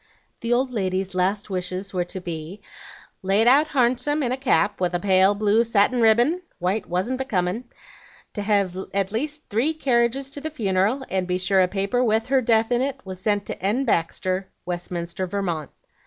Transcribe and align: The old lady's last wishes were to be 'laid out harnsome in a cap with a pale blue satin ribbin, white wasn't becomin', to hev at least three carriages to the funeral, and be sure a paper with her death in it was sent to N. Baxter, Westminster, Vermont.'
The 0.39 0.51
old 0.51 0.71
lady's 0.71 1.13
last 1.13 1.51
wishes 1.51 1.93
were 1.93 2.05
to 2.05 2.19
be 2.19 2.59
'laid 3.21 3.45
out 3.45 3.67
harnsome 3.67 4.23
in 4.23 4.31
a 4.31 4.35
cap 4.35 4.81
with 4.81 4.95
a 4.95 4.99
pale 4.99 5.35
blue 5.35 5.63
satin 5.63 6.01
ribbin, 6.01 6.41
white 6.57 6.87
wasn't 6.87 7.19
becomin', 7.19 7.65
to 8.33 8.41
hev 8.41 8.75
at 8.95 9.11
least 9.11 9.47
three 9.49 9.75
carriages 9.75 10.31
to 10.31 10.41
the 10.41 10.49
funeral, 10.49 11.05
and 11.11 11.27
be 11.27 11.37
sure 11.37 11.61
a 11.61 11.67
paper 11.67 12.03
with 12.03 12.29
her 12.29 12.41
death 12.41 12.71
in 12.71 12.81
it 12.81 12.99
was 13.05 13.19
sent 13.21 13.45
to 13.45 13.61
N. 13.63 13.85
Baxter, 13.85 14.49
Westminster, 14.65 15.27
Vermont.' 15.27 15.69